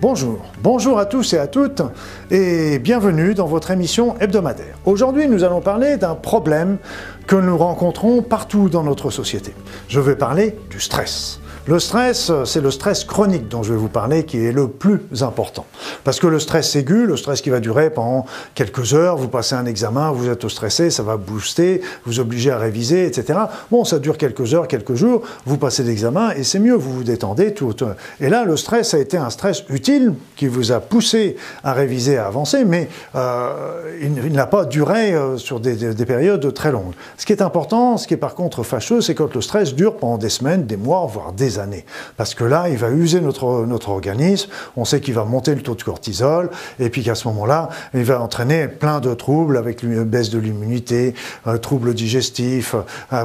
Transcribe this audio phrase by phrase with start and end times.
[0.00, 1.82] Bonjour, bonjour à tous et à toutes
[2.30, 4.78] et bienvenue dans votre émission hebdomadaire.
[4.86, 6.78] Aujourd'hui nous allons parler d'un problème
[7.26, 9.52] que nous rencontrons partout dans notre société.
[9.88, 11.40] Je vais parler du stress.
[11.66, 15.00] Le stress, c'est le stress chronique dont je vais vous parler qui est le plus
[15.20, 15.66] important.
[16.04, 19.54] Parce que le stress aigu, le stress qui va durer pendant quelques heures, vous passez
[19.54, 23.38] un examen, vous êtes stressé, ça va booster, vous obligez à réviser, etc.
[23.70, 27.04] Bon, ça dure quelques heures, quelques jours, vous passez l'examen et c'est mieux, vous vous
[27.04, 27.52] détendez.
[27.52, 27.74] Tout.
[28.20, 32.16] Et là, le stress a été un stress utile qui vous a poussé à réviser,
[32.16, 36.94] à avancer, mais euh, il, n'a pas duré euh, sur des, des, périodes très longues.
[37.18, 39.96] Ce qui est important, ce qui est par contre fâcheux, c'est quand le stress dure
[39.96, 41.84] pendant des semaines, des mois, voire des années.
[42.16, 45.74] Parce que là, il va user notre, organisme, on sait qu'il va monter le taux
[45.74, 50.04] de cortisol, et puis qu'à ce moment-là, il va entraîner plein de troubles avec une
[50.04, 51.14] baisse de l'immunité,
[51.62, 52.74] troubles digestifs,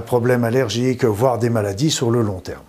[0.06, 2.64] problèmes allergiques, voire des maladies sur le long terme.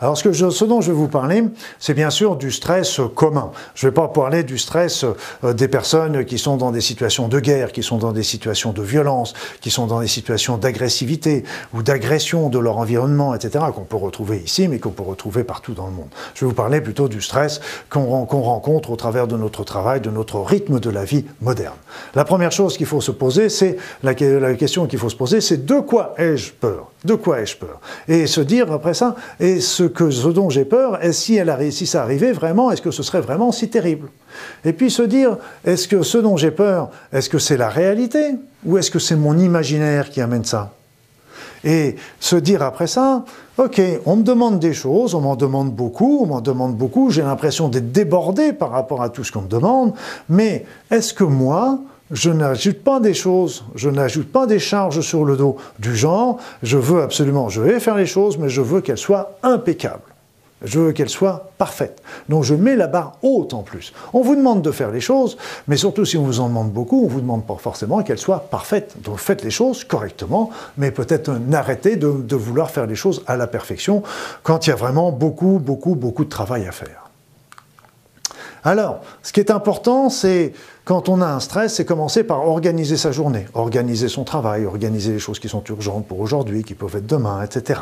[0.00, 1.44] Alors ce, dont je vais vous parler,
[1.78, 3.50] c'est bien sûr du stress commun.
[3.74, 5.04] Je ne vais pas parler du stress
[5.44, 8.72] euh, des personnes qui sont dans des situations de guerre, qui sont dans des situations
[8.72, 13.84] de violence, qui sont dans des situations d'agressivité ou d'agression de leur environnement, etc., qu'on
[13.84, 16.08] peut retrouver ici, mais qu'on peut retrouver partout dans le monde.
[16.34, 20.10] Je vais vous parler plutôt du stress qu'on rencontre au travers de notre travail, de
[20.10, 21.76] notre rythme de la vie moderne.
[22.14, 25.64] La première chose qu'il faut se poser, c'est la, question qu'il faut se poser, c'est
[25.64, 26.90] de quoi ai-je peur?
[27.04, 27.80] De quoi ai-je peur?
[28.08, 31.50] Et se dire après ça, et ce, que, ce dont j'ai peur, est si, elle
[31.50, 34.08] a, si ça arrivait vraiment, est-ce que ce serait vraiment si terrible?
[34.64, 38.36] Et puis se dire, est-ce que ce dont j'ai peur, est-ce que c'est la réalité
[38.64, 40.72] ou est-ce que c'est mon imaginaire qui amène ça?
[41.62, 43.24] Et se dire après ça,
[43.58, 47.22] ok, on me demande des choses, on m'en demande beaucoup, on m'en demande beaucoup, j'ai
[47.22, 49.92] l'impression d'être débordé par rapport à tout ce qu'on me demande,
[50.28, 51.78] mais est-ce que moi,
[52.10, 56.38] je n'ajoute pas des choses, je n'ajoute pas des charges sur le dos du genre,
[56.62, 60.02] je veux absolument, je vais faire les choses, mais je veux qu'elles soient impeccables.
[60.62, 62.02] Je veux qu'elles soient parfaites.
[62.28, 63.92] Donc je mets la barre haute en plus.
[64.14, 65.36] On vous demande de faire les choses,
[65.68, 68.48] mais surtout si on vous en demande beaucoup, on vous demande pas forcément qu'elles soient
[68.50, 68.94] parfaites.
[69.02, 73.36] Donc faites les choses correctement, mais peut-être n'arrêtez de, de vouloir faire les choses à
[73.36, 74.02] la perfection
[74.42, 77.10] quand il y a vraiment beaucoup, beaucoup, beaucoup de travail à faire.
[78.66, 82.98] Alors, ce qui est important, c'est quand on a un stress, c'est commencer par organiser
[82.98, 86.94] sa journée, organiser son travail, organiser les choses qui sont urgentes pour aujourd'hui, qui peuvent
[86.96, 87.80] être demain, etc.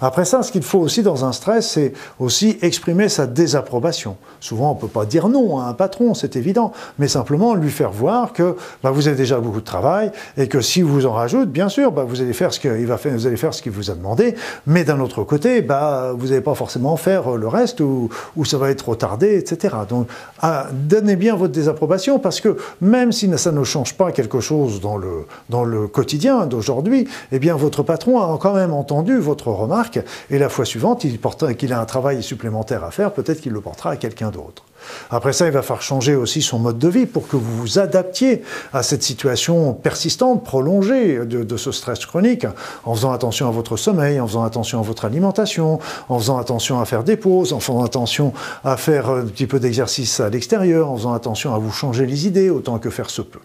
[0.00, 4.16] Après ça, ce qu'il faut aussi dans un stress, c'est aussi exprimer sa désapprobation.
[4.40, 7.70] Souvent, on ne peut pas dire non à un patron, c'est évident, mais simplement lui
[7.70, 11.12] faire voir que bah, vous avez déjà beaucoup de travail et que si vous en
[11.12, 13.72] rajoute, bien sûr, bah, vous allez faire ce qu'il va vous allez faire ce qu'il
[13.72, 14.36] vous a demandé,
[14.66, 18.08] mais d'un autre côté, bah, vous n'allez pas forcément faire le reste ou,
[18.44, 19.74] ça va être retardé, etc.
[19.88, 20.08] Donc,
[20.40, 24.80] ah, donnez bien votre désapprobation parce que même si ça ne change pas quelque chose
[24.80, 29.48] dans le, dans le quotidien d'aujourd'hui, eh bien, votre patron a quand même entendu votre
[29.48, 30.00] remarque
[30.30, 31.04] et la fois suivante,
[31.56, 34.64] qu'il a un travail supplémentaire à faire, peut-être qu'il le portera à quelqu'un d'autre.
[35.10, 37.78] Après ça, il va falloir changer aussi son mode de vie pour que vous vous
[37.78, 42.46] adaptiez à cette situation persistante, prolongée de, ce stress chronique,
[42.84, 45.78] en faisant attention à votre sommeil, en faisant attention à votre alimentation,
[46.08, 48.32] en faisant attention à faire des pauses, en faisant attention
[48.64, 52.26] à faire un petit peu d'exercice à l'extérieur, en faisant attention à vous changer les
[52.26, 53.40] idées autant que faire se peut.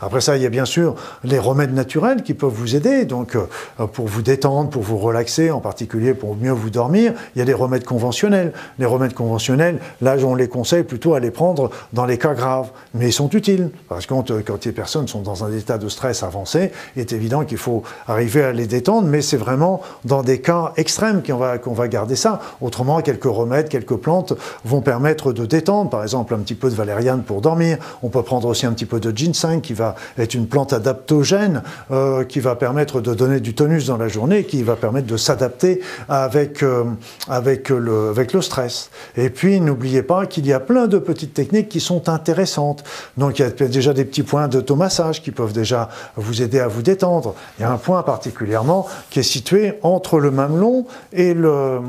[0.00, 3.36] Après ça, il y a bien sûr les remèdes naturels qui peuvent vous aider, donc
[3.36, 7.12] euh, pour vous détendre, pour vous relaxer, en particulier pour mieux vous dormir.
[7.34, 8.52] Il y a des remèdes conventionnels.
[8.78, 12.70] Les remèdes conventionnels, là, on les conseille plutôt à les prendre dans les cas graves,
[12.94, 13.70] mais ils sont utiles.
[13.88, 17.00] Parce que quand, euh, quand les personnes sont dans un état de stress avancé, il
[17.00, 21.22] est évident qu'il faut arriver à les détendre, mais c'est vraiment dans des cas extrêmes
[21.22, 22.40] qu'on va, qu'on va garder ça.
[22.60, 25.90] Autrement, quelques remèdes, quelques plantes vont permettre de détendre.
[25.90, 27.78] Par exemple, un petit peu de valériane pour dormir.
[28.02, 31.62] On peut prendre aussi un petit peu de ginseng qui va être une plante adaptogène
[31.90, 35.16] euh, qui va permettre de donner du tonus dans la journée, qui va permettre de
[35.16, 36.84] s'adapter avec, euh,
[37.28, 38.90] avec, le, stress.
[39.16, 42.84] Et puis, n'oubliez pas qu'il y a plein de petites techniques qui sont intéressantes.
[43.16, 46.68] Donc, il y a déjà des petits points d'automassage qui peuvent déjà vous aider à
[46.68, 47.34] vous détendre.
[47.58, 51.80] Il y a un point particulièrement qui est situé entre le mamelon et le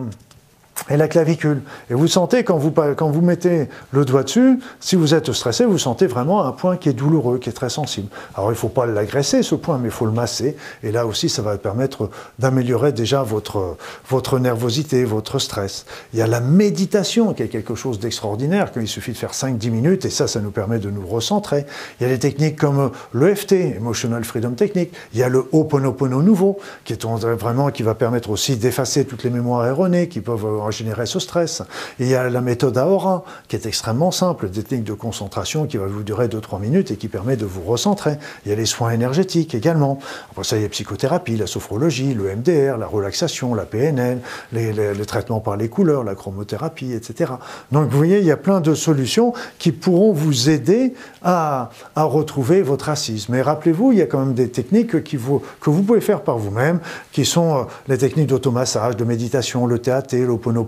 [0.89, 1.61] et la clavicule.
[1.89, 5.65] Et vous sentez, quand vous, quand vous mettez le doigt dessus, si vous êtes stressé,
[5.65, 8.07] vous sentez vraiment un point qui est douloureux, qui est très sensible.
[8.35, 10.55] Alors il ne faut pas l'agresser, ce point, mais il faut le masser.
[10.83, 12.09] Et là aussi, ça va permettre
[12.39, 13.77] d'améliorer déjà votre,
[14.07, 15.85] votre nervosité, votre stress.
[16.13, 19.69] Il y a la méditation, qui est quelque chose d'extraordinaire, qu'il suffit de faire 5-10
[19.71, 21.65] minutes, et ça, ça nous permet de nous recentrer.
[21.99, 24.91] Il y a des techniques comme l'EFT, Emotional Freedom Technique.
[25.13, 29.23] Il y a le Ho'oponopono nouveau, qui est vraiment, qui va permettre aussi d'effacer toutes
[29.23, 31.61] les mémoires erronées, qui peuvent générer ce stress.
[31.99, 35.77] il y a la méthode Aora, qui est extrêmement simple, des techniques de concentration qui
[35.77, 38.17] va vous durer 2-3 minutes et qui permet de vous recentrer.
[38.45, 39.99] Il y a les soins énergétiques également.
[40.31, 44.19] Après ça, il y a la psychothérapie, la sophrologie, le MDR, la relaxation, la PNL,
[44.51, 47.33] les, les traitements par les couleurs, la chromothérapie, etc.
[47.71, 50.93] Donc vous voyez, il y a plein de solutions qui pourront vous aider
[51.23, 53.29] à, retrouver votre assise.
[53.29, 56.21] Mais rappelez-vous, il y a quand même des techniques qui vous, que vous pouvez faire
[56.21, 56.79] par vous-même,
[57.11, 60.64] qui sont euh, les techniques d'automassage, de méditation, le TAT, l'Oponopono,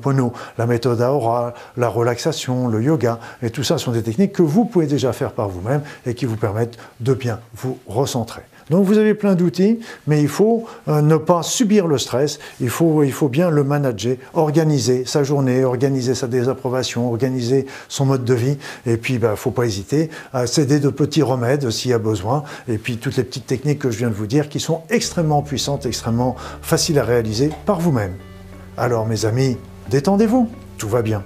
[0.58, 3.20] la méthode Aora, la relaxation, le yoga.
[3.42, 6.26] Et tout ça sont des techniques que vous pouvez déjà faire par vous-même et qui
[6.26, 8.42] vous permettent de bien vous recentrer.
[8.70, 12.70] Donc vous avez plein d'outils, mais il faut euh, ne pas subir le stress, il
[12.70, 18.26] faut, il faut bien le manager, organiser sa journée, organiser sa désapprobation, organiser son mode
[18.26, 21.70] de vie, et puis il bah, ne faut pas hésiter à céder de petits remèdes
[21.70, 24.28] s'il y a besoin, et puis toutes les petites techniques que je viens de vous
[24.28, 28.16] dire qui sont extrêmement puissantes, extrêmement faciles à réaliser par vous-même.
[28.76, 29.58] Alors mes amis,
[29.90, 31.24] détendez-vous, tout va bien.